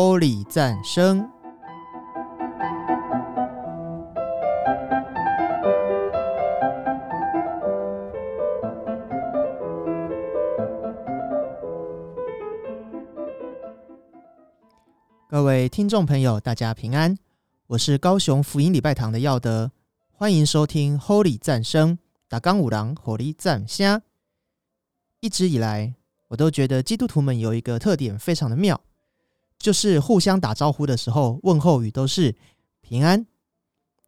[0.00, 1.28] Holy 赞声。
[15.28, 17.18] 各位听众朋友，大家平安，
[17.66, 19.72] 我是高雄福音礼拜堂的耀德，
[20.12, 24.02] 欢迎收听 Holy 赞声，打刚五郎火力赞虾。
[25.18, 25.96] 一直以来，
[26.28, 28.80] 我都觉得基督徒们有一个特点非常的妙，
[29.58, 32.34] 就是互相打招呼的时候，问候语都是
[32.80, 33.26] 平安，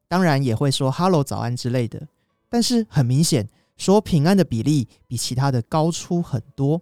[0.08, 2.06] 当然也会说 “hello” 早安之类的。
[2.48, 6.80] 但是很明显，说平安的比例比其他的高出很多。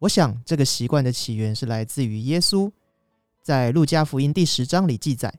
[0.00, 2.70] 我想这个习惯的起源是来自于耶稣。
[3.42, 5.32] 在路加福音第十章里记载，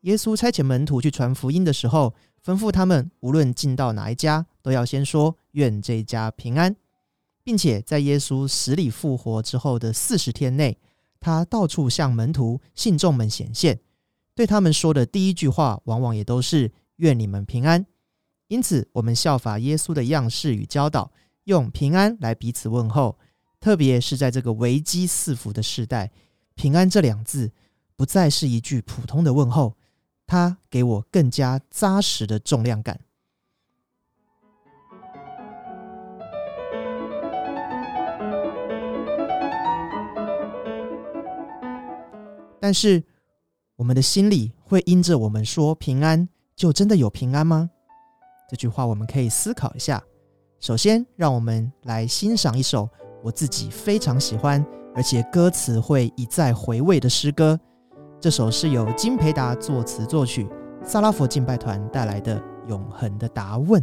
[0.00, 6.74] 耶稣差遣门徒去传福音的时候，吩咐他们无论进到哪一家，都要先说愿这家平安，
[7.44, 10.78] 并且在耶稣死里复活之后的四十天内，
[11.22, 13.80] 他到处向门徒、信众们显现，
[14.34, 17.86] 对他们说的第一句话，往往也都是愿你们平安。
[18.48, 21.12] 因此，我们效法耶稣的样式与教导，
[21.44, 23.18] 用平安来彼此问候，
[23.60, 26.10] 特别是在这个危机四伏的时代。
[26.54, 27.52] 平安这两字
[27.96, 29.76] 不再是一句普通的问候，
[30.26, 33.00] 它给我更加扎实的重量感。
[42.62, 43.02] 但是，
[43.74, 47.68] 我们的心里会因着我们说平安，就真的有平安吗？
[48.48, 50.00] 这句话我们可以思考一下。
[50.60, 52.88] 首先，让我们来欣赏一首
[53.20, 54.64] 我自己非常喜欢。
[54.94, 57.58] 而且歌词会一再回味的诗歌，
[58.20, 60.48] 这首是由金培达作词作曲，
[60.84, 62.38] 萨拉佛敬拜团带来的
[62.68, 63.82] 《永恒的答问》。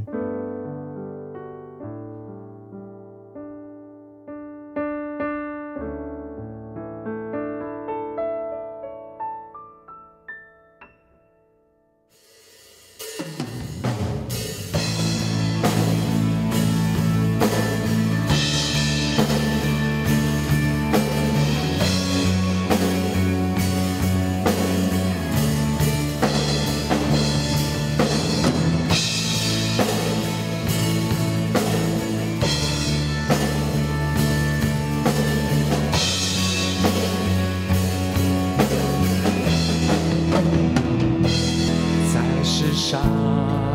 [42.89, 43.68] 心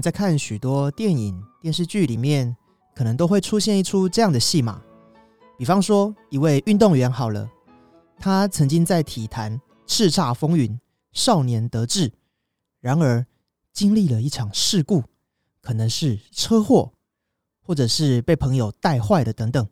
[0.00, 2.56] 在看许多电影、电视剧里面，
[2.94, 4.82] 可能都会出现一出这样的戏码。
[5.58, 7.50] 比方说，一位运动员好了，
[8.18, 10.78] 他曾经在体坛叱咤风云，
[11.12, 12.12] 少年得志，
[12.80, 13.26] 然而
[13.72, 15.04] 经历了一场事故，
[15.60, 16.92] 可能是车祸，
[17.60, 19.68] 或者是被朋友带坏的等等，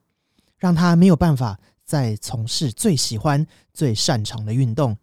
[0.58, 4.98] 让他没有办法再从事最喜欢、最擅长的运动，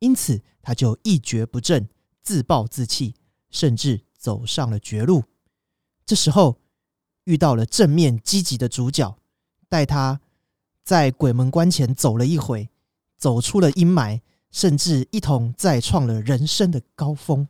[0.00, 1.88] 因此他就一蹶不振，
[2.22, 3.14] 自暴自弃，
[3.50, 4.00] 甚至。
[4.16, 5.24] 走上了绝路，
[6.04, 6.56] 这时候
[7.24, 9.16] 遇到了正面积极的主角，
[9.68, 10.20] 带他
[10.82, 12.68] 在鬼门关前走了一回，
[13.16, 14.20] 走出了阴霾，
[14.50, 17.48] 甚至一同再创了人生的高峰。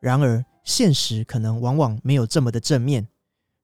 [0.00, 3.08] 然而，现实可能往往没有这么的正面，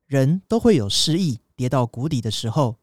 [0.06, 1.38] 人都会有失意。
[1.56, 2.78] 跌到谷底的时候，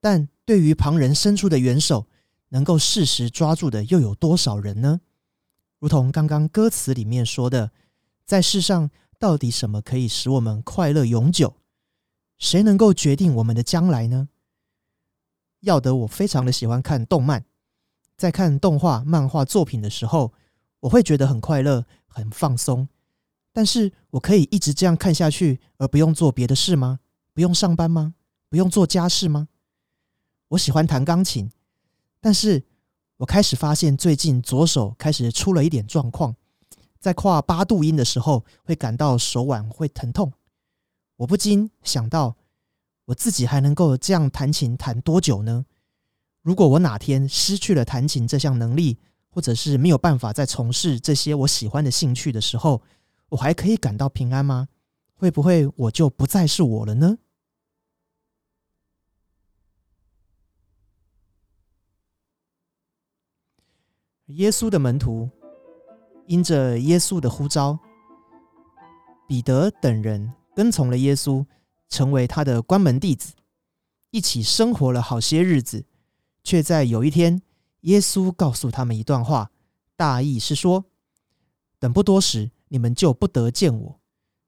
[0.00, 2.06] 但对于旁人伸出的援手，
[2.48, 5.00] 能够适时抓住的又有多少人呢？
[5.78, 7.72] 如同刚刚歌词里面说的，
[8.24, 11.56] 在世上到底什么可以使我们快乐永久？
[12.38, 14.28] 谁能够决定我们的将来呢？
[15.60, 17.44] 要得，我非常的喜欢看动漫，
[18.16, 20.32] 在看动画、漫画作品的时候，
[20.80, 22.88] 我会觉得很快乐、很放松。
[23.52, 26.98] 但是我可以一直这样看下去，而不用做别的事吗？
[27.34, 28.14] 不用上班吗？
[28.48, 29.48] 不用做家事吗？
[30.48, 31.50] 我喜欢弹钢琴，
[32.20, 32.62] 但是
[33.16, 36.36] 我开始发现最近左手开始出了一点状况，
[37.00, 40.32] 在跨八度音的时候会感到手腕会疼痛。
[41.16, 42.36] 我不禁想到，
[43.06, 45.64] 我自己还能够这样弹琴弹多久呢？
[46.42, 48.98] 如果我哪天失去了弹琴这项能力，
[49.30, 52.82] 或者是没有办法再从事这些我喜欢的兴趣的时候，
[53.30, 54.68] 我还可以感到平安吗？
[55.14, 57.16] 会不会我就不再是我了呢？
[64.36, 65.28] 耶稣的门徒
[66.26, 67.78] 因着耶稣的呼召，
[69.26, 71.44] 彼得等人跟从了耶稣，
[71.88, 73.34] 成为他的关门弟子，
[74.10, 75.84] 一起生活了好些日子。
[76.44, 77.40] 却在有一天，
[77.82, 79.50] 耶稣告诉他们一段话，
[79.96, 80.86] 大意是说：
[81.78, 84.00] 等不多时，你们就不得见我。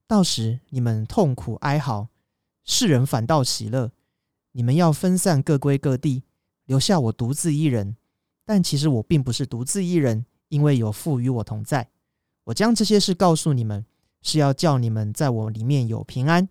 [0.06, 2.08] 到时你们痛苦哀嚎，
[2.64, 3.92] 世人反倒喜乐。
[4.52, 6.22] 你们要分散各归各地，
[6.64, 7.96] 留下我独自一人。
[8.46, 11.88] 但其实我并不是独自一人，因为有父与我同在。
[12.44, 13.86] 我将这些事告诉你们，
[14.20, 16.48] 是要叫你们在我里面有平安。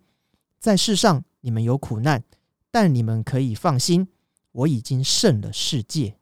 [0.60, 2.24] 在世上你们有苦难，
[2.72, 4.08] 但你们可以放心，
[4.52, 6.16] 我已经胜了世界。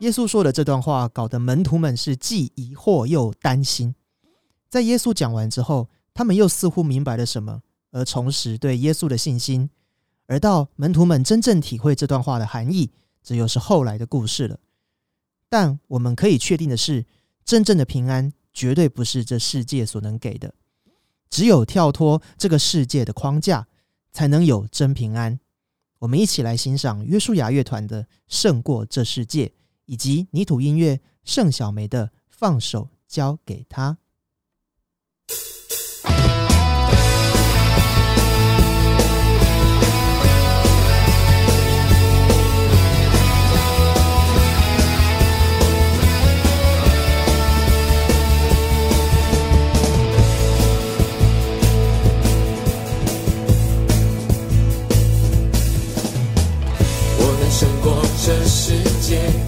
[0.00, 3.94] 耶稣说的这段话，搞得门徒们是既疑惑又担心。
[4.68, 9.70] 在耶稣讲完之后，他们又似乎明白了什么，而重拾对耶稣的信心。
[10.26, 12.90] 而到门徒们真正体会这段话的含义，
[13.22, 14.58] 这又是后来的故事了。
[15.48, 17.04] 但我们可以确定的是，
[17.44, 20.54] 真正的平安绝对不是这世界所能给的。
[21.30, 23.66] 只有跳脱这个世界的框架，
[24.12, 25.38] 才能有真平安。
[25.98, 29.46] 我们一起来欣赏约书亚乐团的《胜过这世界》。
[29.86, 33.98] 以及泥土音乐盛小梅的放手交给他。
[58.26, 59.43] 这世界。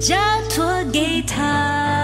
[0.00, 0.16] 交
[0.48, 1.99] 托给他。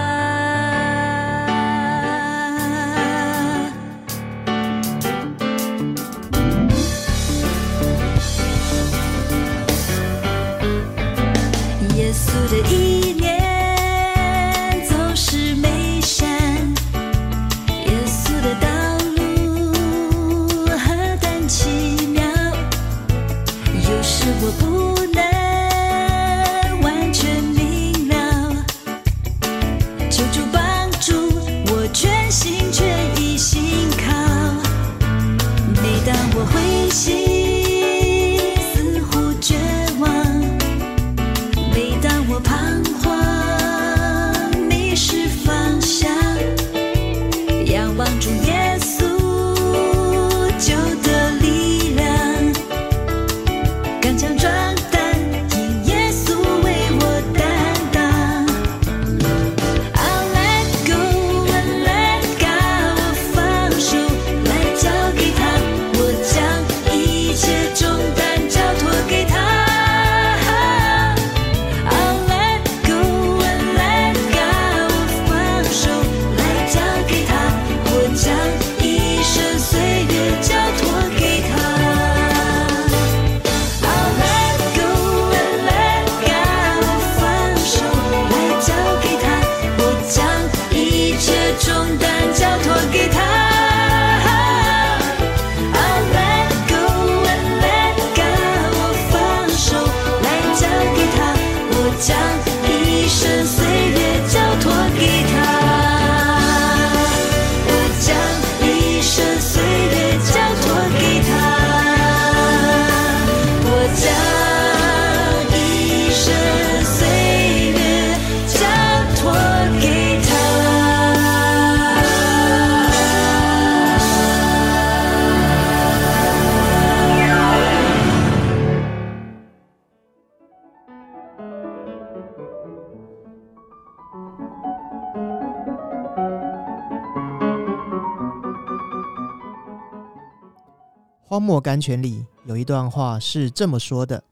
[141.37, 144.23] 荒漠甘泉里有一段话是这么说的：“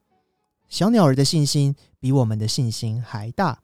[0.68, 3.60] 小鸟儿的信心比我们的信心还大。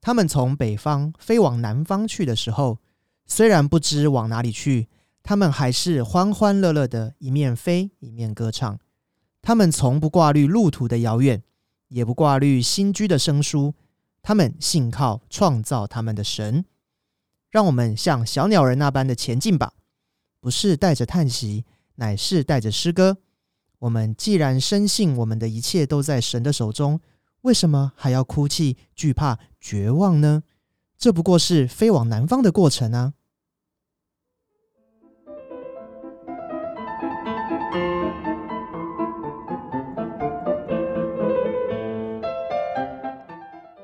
[0.00, 2.78] 他们从北方飞往南方去的时候，
[3.26, 4.86] 虽然不知往哪里去，
[5.24, 8.78] 他们还是欢欢乐乐的，一面飞一面歌唱。
[9.42, 11.42] 他们从不挂虑路途的遥远，
[11.88, 13.74] 也不挂虑新居的生疏。
[14.22, 16.64] 他们信靠创造他们的神。
[17.50, 19.72] 让我们像小鸟儿那般的前进吧，
[20.40, 21.64] 不是带着叹息。”
[22.00, 23.18] 乃是带着诗歌。
[23.80, 27.00] 我们既然深信我们的一切都在神的手中
[27.42, 30.42] 为什么还要哭泣惧怕绝望呢？
[30.98, 33.14] 这不过是飞往南方的过程啊。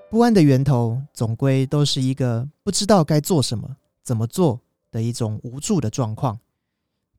[0.09, 6.39] 不安的源头总归都是一个不知道该做什么怎么做的一种无助的状况。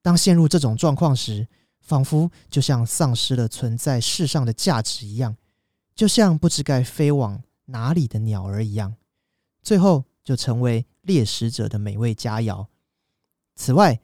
[0.01, 1.47] 当陷入这种状况时，
[1.81, 5.35] 仿佛就像丧失了存在世上的价值一样，
[5.95, 8.95] 就像不知该飞往哪里的鸟儿一样，
[9.61, 12.67] 最后就成为猎食者的美味佳肴。
[13.55, 13.99] 此外，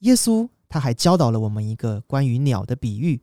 [0.00, 3.22] 耶稣他还教导了我们一个关于鸟的比喻：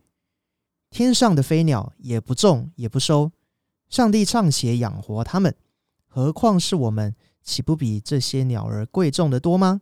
[0.89, 3.31] 天上的飞鸟也不种也不收，
[3.89, 5.55] 上帝尚且养活它们，
[6.07, 9.81] 何况是我们，岂不比这些鸟儿贵重的多吗？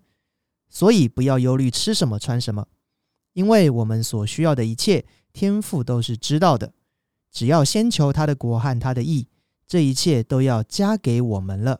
[0.75, 2.67] 所以不要忧虑吃什么穿什么，
[3.31, 6.73] 因为我们所需要的一切，天父都是知道的。
[7.31, 9.29] 只要先求他的国和他的义，
[9.65, 11.79] 这一切都要加给我们了。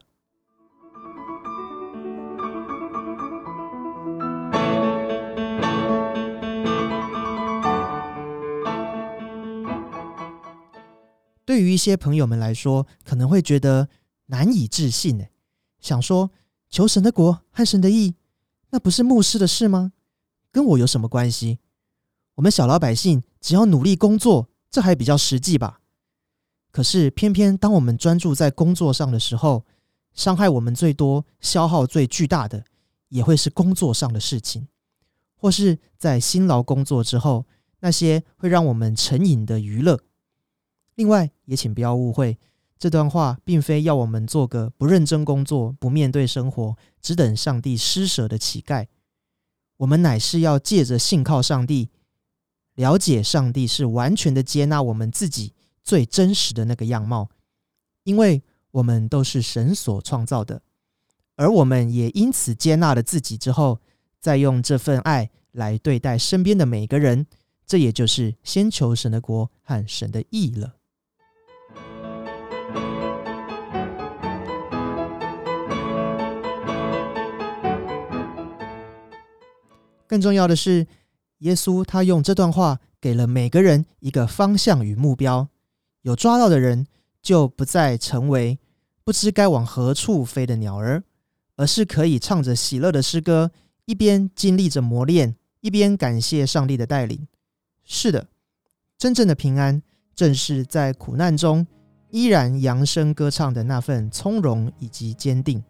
[11.44, 13.90] 对于一些朋友们来说，可能会觉得
[14.28, 15.26] 难以置信呢，
[15.82, 16.32] 想说
[16.70, 18.16] 求神的国和神的义，
[18.70, 19.94] 那不是牧师的事吗？
[20.52, 21.60] 跟我有什么关系？
[22.36, 25.82] 我们小老百姓只要努力工作，这还比较实际吧。
[26.72, 29.66] 可是偏偏当我们专注在工作上的时候，
[30.14, 32.66] 伤害我们最多、消耗最巨大的，
[33.10, 34.68] 也会是工作上的事情，
[35.36, 37.46] 或是在辛劳工作之后，
[37.80, 40.02] 那些会让我们成瘾的娱乐。
[40.96, 42.38] 另外，也请不要误会，
[42.78, 48.88] 这段话并非要我们做个不认真工作、不面对生活、只等上帝施舍的乞丐。
[49.78, 51.90] 我们乃是要借着信靠上帝，
[52.76, 57.30] 了解上帝是完全的接纳我们自己最真实的那个样貌，
[58.04, 60.62] 因为我们都是神所创造的，
[61.38, 63.80] 而我们也因此接纳了自己之后，
[64.20, 67.26] 再用这份爱来对待身边的每个人，
[67.66, 70.76] 这也就是先求神的国和神的义了。
[80.16, 80.88] 更重要的是，
[81.40, 85.50] 耶稣他用这段话给了每个人一个方向与目标。
[86.04, 86.88] 有抓到的人，
[87.22, 88.58] 就不再成为
[89.04, 91.04] 不知该往何处飞的鸟儿，
[91.58, 93.52] 而是可以唱着喜乐的诗歌，
[93.84, 97.28] 一边经历着磨练，一边感谢上帝的带领。
[97.84, 98.26] 是的，
[98.98, 99.84] 真正的平安，
[100.16, 101.68] 正是在苦难中
[102.10, 105.62] 依然扬声歌唱的那份从容以及坚定。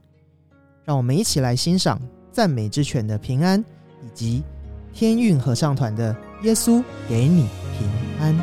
[0.84, 2.00] 让我们一起来欣赏
[2.32, 3.66] 赞美之泉的平安。
[4.16, 4.42] 及
[4.94, 6.12] 天韵合唱团的
[6.46, 7.48] 《耶稣给你
[7.78, 7.88] 平
[8.20, 8.34] 安》。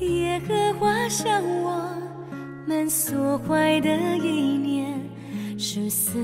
[0.00, 1.88] 耶和华向我
[2.66, 4.98] 们所怀的意念，
[5.58, 6.18] 是赐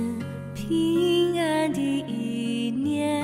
[0.54, 3.22] 平安的意念，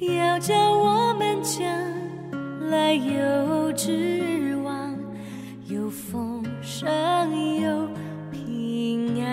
[0.00, 1.66] 要叫我们将
[2.70, 4.96] 来有指望，
[5.68, 6.88] 有丰盛，
[7.60, 7.88] 有
[8.30, 9.26] 平安。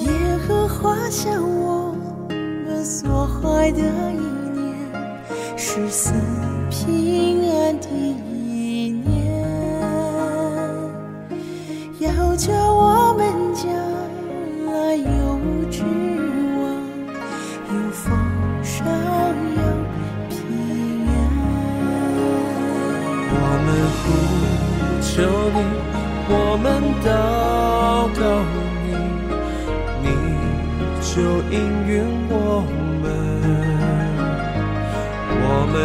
[0.00, 0.08] 耶
[0.46, 1.94] 和华向我
[2.28, 3.80] 们所怀的
[4.12, 4.18] 意
[4.54, 4.64] 念，
[5.56, 6.14] 是赐
[6.70, 7.33] 平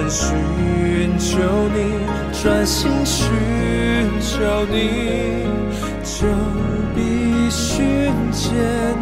[0.09, 1.37] 寻求
[1.69, 1.93] 你，
[2.41, 3.27] 专心寻
[4.19, 5.45] 求你，
[6.03, 6.27] 就
[6.95, 8.97] 必寻见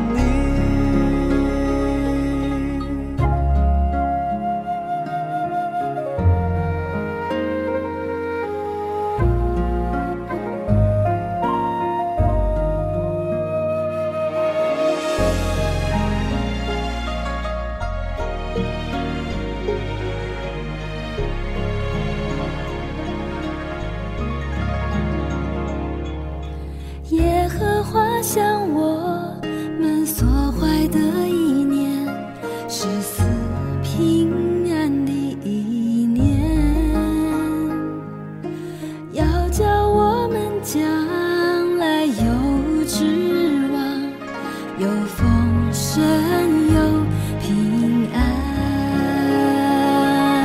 [45.72, 46.02] 神
[46.74, 46.78] 有
[47.42, 48.18] 平安。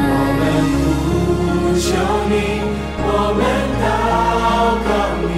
[0.08, 0.42] 我们
[0.98, 1.02] 呼
[1.78, 1.84] 求
[2.28, 2.32] 你，
[2.98, 3.06] 我
[3.38, 3.40] 们
[3.82, 3.84] 祷
[4.86, 4.90] 告
[5.22, 5.30] 你，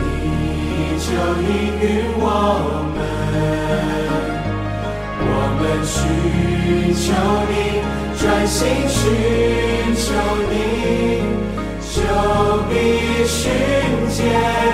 [0.00, 0.02] 你
[1.00, 1.06] 就
[1.42, 1.48] 应
[1.80, 1.84] 允
[2.16, 2.22] 我
[2.94, 2.96] 们。
[5.26, 5.28] 我
[5.58, 5.92] 们寻
[6.94, 7.04] 求
[7.50, 7.52] 你，
[8.20, 8.94] 专心寻
[9.96, 10.06] 求
[10.50, 10.54] 你，
[11.80, 11.96] 就
[12.68, 12.72] 必
[13.26, 13.40] 寻
[14.10, 14.73] 见。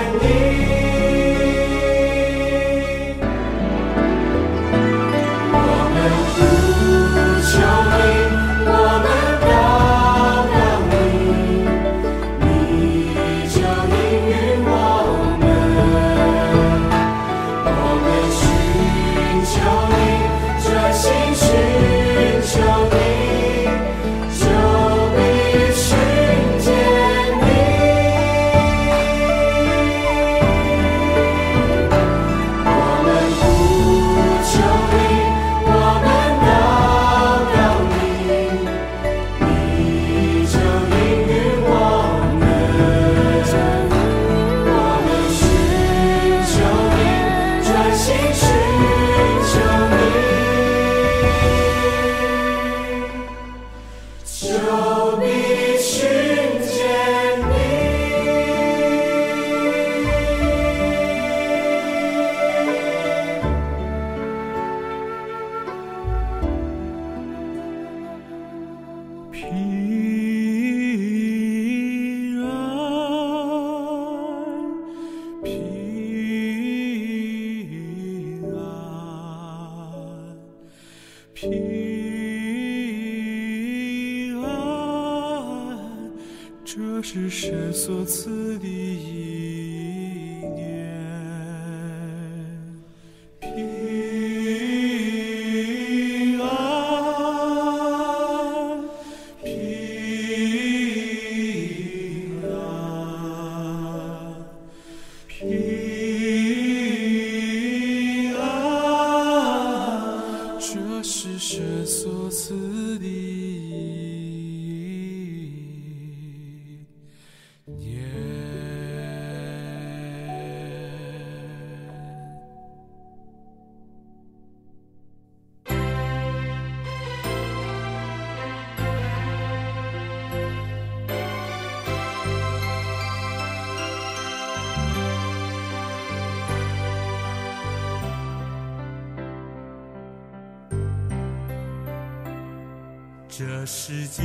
[143.33, 144.23] 这世界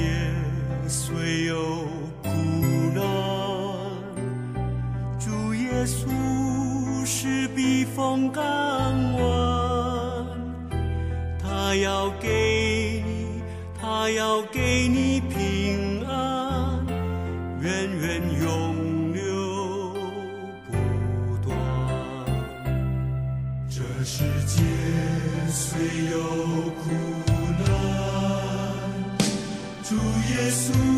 [0.89, 1.85] 虽有
[2.25, 2.29] 苦
[2.93, 3.01] 难
[5.17, 6.09] 主耶稣
[7.05, 10.27] 是避风港湾
[11.41, 13.41] 他要给你
[13.81, 15.21] 他要给你
[30.47, 30.96] Jesus.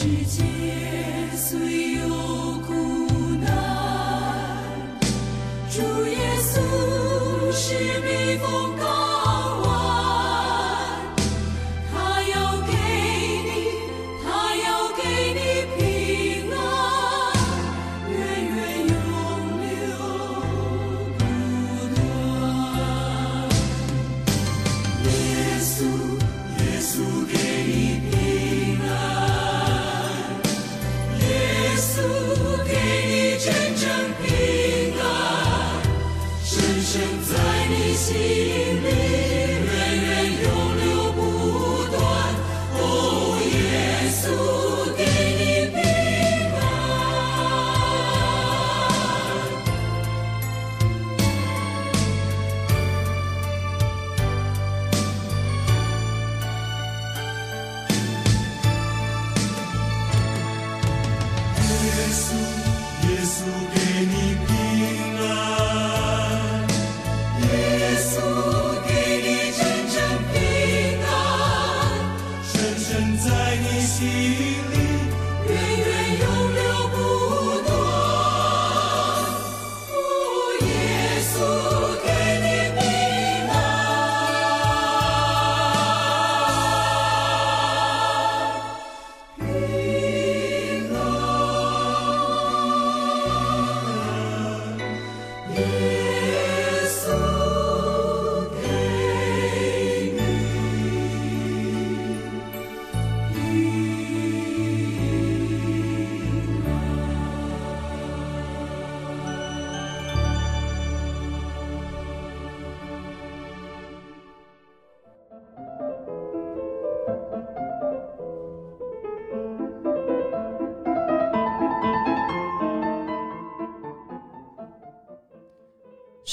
[0.00, 0.44] 世界
[1.34, 2.08] 虽有
[2.60, 2.72] 苦
[3.40, 3.50] 难
[5.68, 8.67] 主耶稣是避风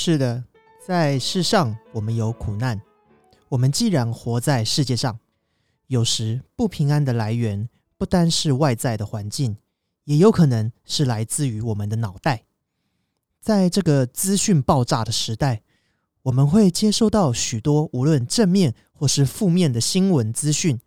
[0.06, 0.44] 是的，
[0.86, 2.80] 在世上我们有苦难，
[3.50, 5.18] 我们既然活在世界上，
[5.88, 9.58] 有时不平安的来源不单是外在的环境，
[10.04, 12.44] 也有可能是来自于我们的脑袋。
[13.42, 15.64] 在这个资讯爆炸的时代，
[16.22, 20.80] 我们会接收到许多无论正面或是负面的新闻资讯，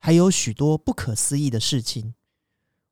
[0.00, 2.14] 还有许多不可思议的事情。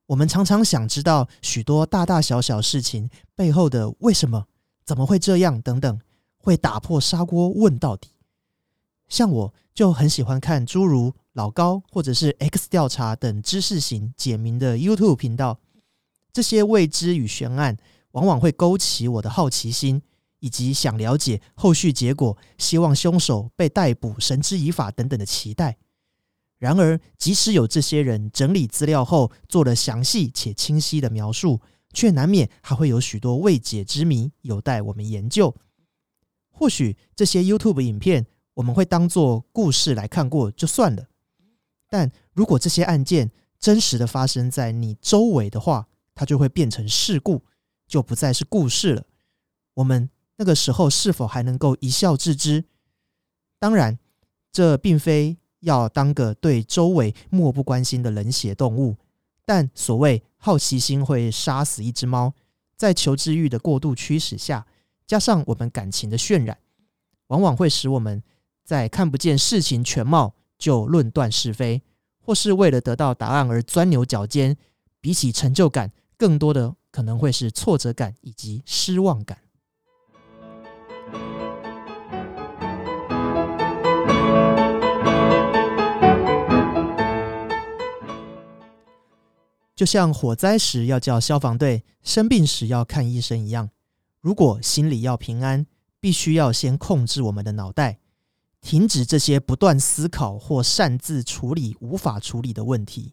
[0.05, 4.47] 我们常常想知道许多大大小小事情背后的为什么、
[4.85, 5.99] 怎么会这样等等，
[6.37, 8.09] 会打破砂锅问到底。
[9.07, 15.59] 像我就很喜欢看诸如老高或者是 X 调查等知识型解谜的 YouTube 频道，
[16.31, 17.77] 这些未知与悬案
[18.11, 20.01] 往往会勾起我的好奇心，
[20.39, 25.77] 以及想了解后续结果，希望凶手被逮捕、绳之以法等等的期待。
[26.57, 31.59] 然而，即使有这些人整理资料后做了详细且清晰的描述，
[31.93, 35.55] 却难免还会有许多未解之谜有待我们研究。
[36.51, 38.25] 或许这些 YouTube 影片
[38.55, 41.07] 我们会当做故事来看过就算了，
[41.89, 47.43] 但如果这些案件真实的发生在你周围的话，它就会变成事故，
[47.87, 49.05] 就不再是故事了。
[49.75, 52.65] 我们那个时候是否还能够一笑置之？
[53.57, 53.97] 当然，
[54.51, 58.97] 这并非要当个对周围漠不关心的冷血动物。
[59.45, 62.33] 但所谓好奇心会杀死一只猫，
[62.75, 64.67] 在求知欲的过度驱使下，
[65.07, 66.57] 加上我们感情的渲染，
[67.27, 68.21] 往往会使我们
[68.65, 71.81] 在看不见事情全貌就论断是非，
[72.19, 74.57] 或是为了得到答案而钻牛角尖。
[74.99, 79.37] 比起成就感，更多的可能会是挫折感以及失望感。
[89.83, 93.69] 就像火灾时要叫消防队，生病时要看医生一样，
[94.21, 95.67] 如果心里要平安，
[95.99, 97.99] 必须要先控制我们的脑袋，
[98.61, 103.11] 停止这些不断思考或擅自处理无法处理的问题，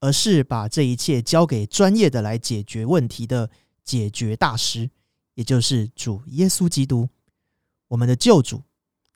[0.00, 3.48] 而是把这一切交给专业的来解决问题的
[3.84, 4.90] 解决大师，
[5.34, 7.08] 也就是主耶稣基督，
[7.86, 8.62] 我们的救主。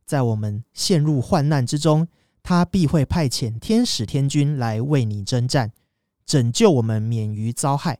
[0.07, 2.07] 在我们陷入患难之中，
[2.41, 5.73] 他必会派遣天使天军来为你征战。
[6.33, 7.99] 拯救我们免于遭害，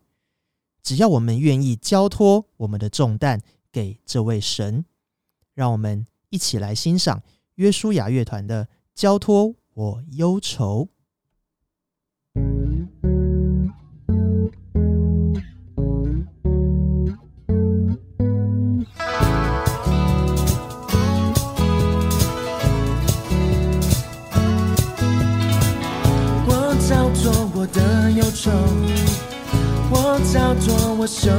[0.83, 4.87] 只要我们愿意交托我们的重担给这位神，
[5.53, 7.23] 让我们一起来欣赏
[7.57, 8.65] 约书亚乐团的
[8.95, 10.85] 《交托我忧愁》。
[30.63, 31.31] 我叫做我羞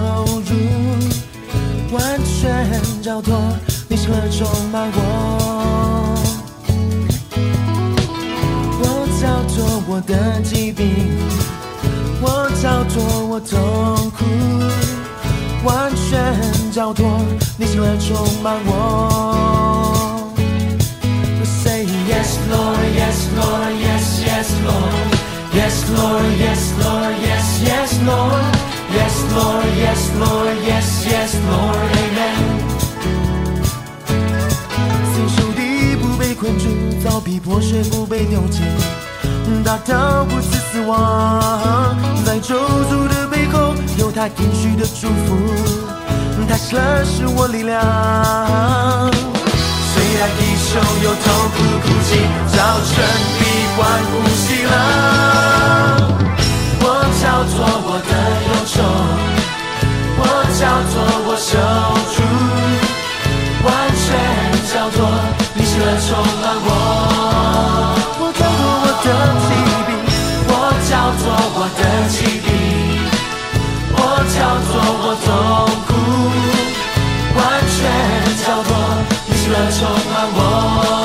[0.48, 3.40] 辱，完全交托
[3.88, 6.20] 你喜乐充满我。
[8.80, 8.84] 我
[9.22, 11.08] 叫做我的疾病，
[12.22, 14.26] 我叫做我痛苦，
[15.64, 17.22] 完全交托
[17.58, 20.34] 你喜乐充满我。
[21.40, 25.14] We say yes, Lord, yes, Lord, yes, yes, Lord.
[25.54, 28.53] Yes, Lord, yes, Lord, yes, yes, Lord.
[30.20, 31.92] Lord, yes, yes, yes, Lord.
[32.04, 32.40] Amen.
[35.14, 36.66] 虽受敌不被困住，
[37.04, 38.62] 遭逼迫却不被丢弃，
[39.64, 41.96] 大到不致死亡。
[42.26, 42.56] 在咒
[42.90, 45.36] 诅的背后，有他应许的祝福，
[46.48, 47.82] 他喜乐是我力量。
[49.94, 52.10] 虽然地球有痛苦哭泣，
[52.48, 52.58] 早
[52.90, 52.94] 晨
[53.40, 53.42] 闭
[53.76, 54.72] 关呼吸了。
[56.86, 56.88] 我
[57.22, 57.56] 叫做
[57.86, 58.12] 我的
[58.48, 58.76] 忧愁，
[60.60, 61.52] 叫做我受
[62.14, 62.22] 主，
[63.66, 64.06] 完全
[64.72, 64.98] 叫做
[65.56, 66.08] 你喜乐充
[66.42, 66.68] 满我。
[68.20, 69.08] 我叫做我的
[69.42, 69.50] 疾
[69.88, 69.90] 病，
[70.48, 70.52] 我
[70.88, 71.26] 叫做
[71.56, 72.48] 我的疾病，
[73.94, 73.98] 我
[74.30, 74.36] 叫
[74.70, 75.28] 做我痛
[75.88, 75.92] 苦，
[77.36, 77.76] 完全
[78.46, 78.72] 叫做
[79.26, 79.30] 你。
[79.36, 79.80] 喜乐充
[80.12, 81.03] 满我。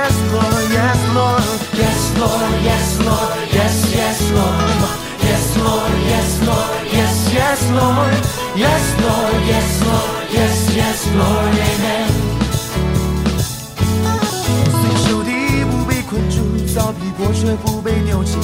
[0.00, 1.44] Yes Lord, yes Lord,
[1.76, 4.56] yes Lord, yes Lord, yes yes Lord,
[5.20, 8.14] yes Lord, yes Lord, yes yes Lord,
[8.56, 12.08] yes Lord, yes Lord, yes yes Lord, Amen.
[14.72, 15.30] 虽受敌
[15.70, 16.36] 不被困住，
[16.74, 18.38] 遭逼迫却不被丢弃，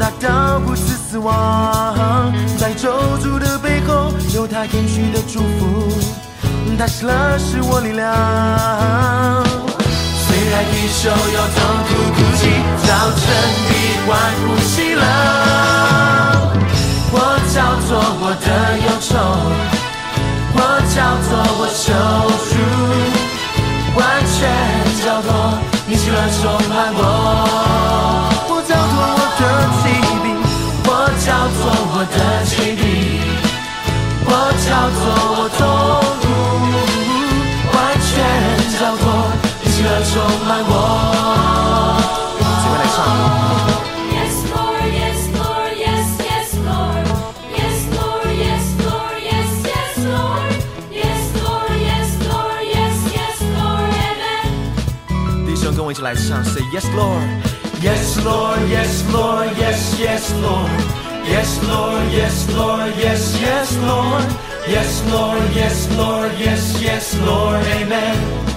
[0.00, 2.32] 达到不致死亡。
[2.58, 5.92] 在咒诅的背后，有他应许的祝福，
[6.78, 9.63] 他喜乐是我力量。
[10.54, 12.46] 虽然一手有痛苦哭泣，
[12.86, 13.26] 早晨
[13.66, 13.70] 必
[14.06, 14.08] 欢
[14.46, 15.02] 呼喜乐。
[17.10, 17.16] 我
[17.52, 17.56] 叫
[17.88, 17.90] 做
[18.20, 18.48] 我的
[18.78, 19.10] 忧愁，
[20.54, 20.58] 我
[20.94, 20.96] 叫
[21.26, 21.90] 做我救
[22.50, 22.54] 主，
[23.98, 24.00] 完
[24.30, 24.38] 全
[25.04, 25.28] 交托，
[25.88, 27.00] 你喜乐充满我。
[28.48, 29.42] 我叫做我的
[29.82, 29.84] 疾
[30.22, 30.24] 病，
[30.86, 30.88] 我
[31.18, 31.26] 叫
[31.58, 32.86] 做我的疾病，
[34.24, 34.30] 我
[34.62, 35.02] 交托
[35.34, 35.62] 我痛
[40.04, 42.00] words on my wall.
[42.60, 43.54] See when I sung.
[55.76, 57.28] going to like sound say yes Lord
[57.82, 60.70] Yes Lord yes Lord yes yes Lord
[61.26, 64.24] Yes Lord yes Lord yes yes Lord
[64.68, 68.53] Yes Lord yes Lord yes yes Lord Amen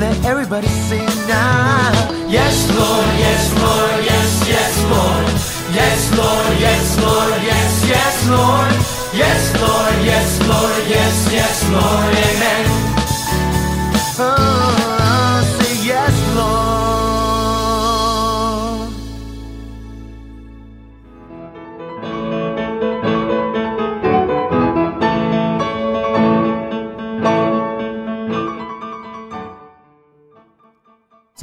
[0.00, 1.92] let everybody sing now.
[2.28, 5.26] Yes Lord, Yes Lord, Yes Yes Lord,
[5.72, 8.72] Yes Lord, Yes Lord, Yes Yes Lord,
[9.14, 12.93] Yes Lord, Yes Lord, Yes Yes Lord, Amen.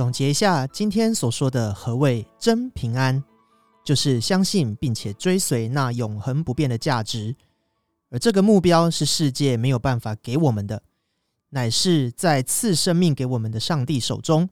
[0.02, 3.24] 总结一下今天所说的何谓真平安，
[3.86, 7.36] 就是相信并且追随那永恒不变的价值，
[8.10, 10.82] 而这个目标是世界没有办法给我们的，
[11.49, 14.49] 乃是在赐生命给我们的上帝手中，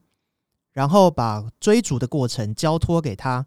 [0.70, 3.44] 然后把追逐的过程交托给他，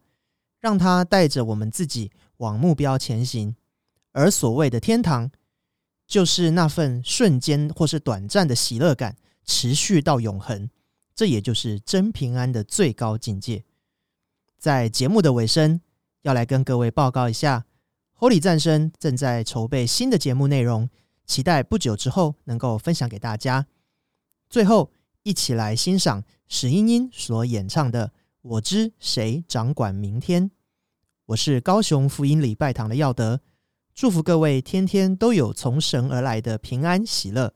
[0.59, 3.55] 让他带着我们自己往目标前行。
[4.11, 5.31] 而所谓的天堂，
[6.05, 10.69] 就是那份瞬间或是短暂的喜乐感，持续到永恒。
[11.15, 13.63] 这也就是真平安的最高境界。
[14.57, 15.81] 在节目的尾声，
[16.21, 17.65] 要来跟各位报告一下
[18.17, 20.89] ，Holy 战声正在筹备新的节目内容，
[21.25, 23.67] 期待不久之后能够分享给大家。
[24.49, 24.91] 最后，
[25.23, 28.07] 一起来欣赏史英英所演唱的
[28.41, 30.49] 《我知谁掌管明天》。
[31.27, 33.41] 我是高雄福音礼拜堂的耀德，
[33.93, 37.53] 祝福各位天天都有从神而来的平安喜乐。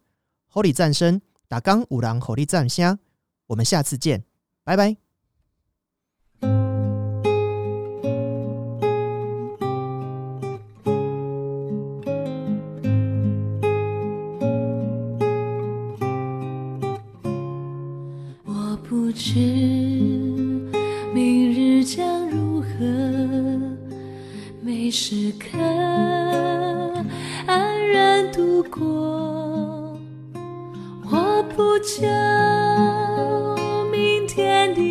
[0.51, 2.99] Holy 战声，打刚五郎火力战虾。
[3.47, 4.23] 我们下次见，
[4.63, 4.97] 拜拜。
[18.43, 19.39] 我不知
[21.13, 22.67] 明日将如何，
[24.61, 25.57] 每时刻
[27.47, 29.97] 安然度过。
[31.09, 32.05] 我不求
[34.37, 34.86] 天地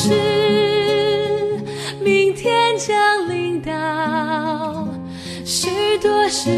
[0.00, 0.10] 是
[2.00, 4.86] 明天将领到，
[5.44, 6.48] 许多事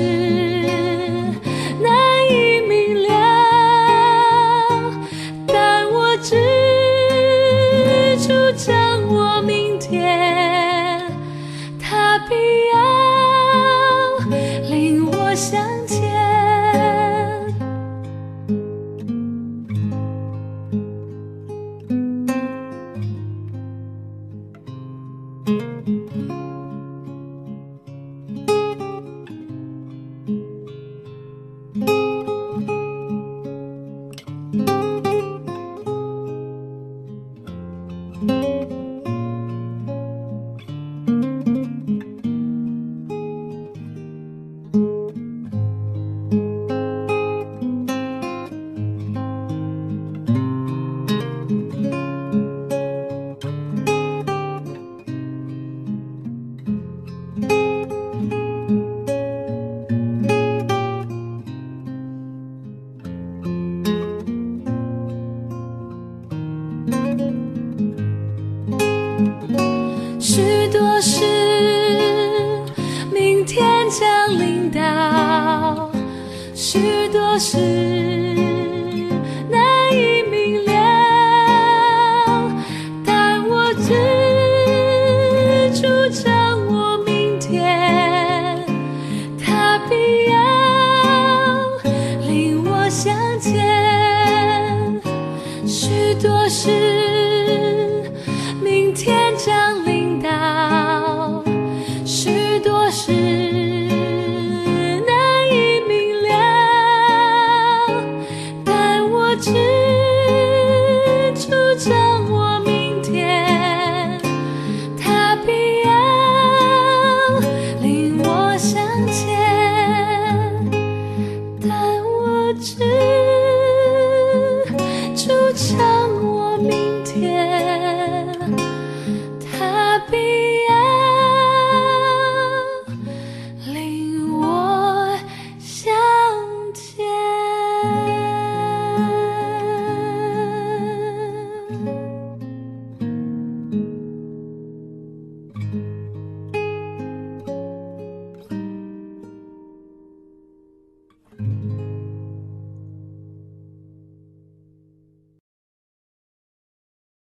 [76.73, 78.50] 许多事。